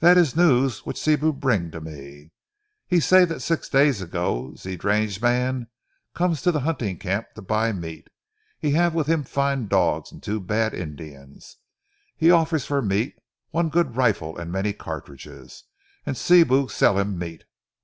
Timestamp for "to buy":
7.34-7.72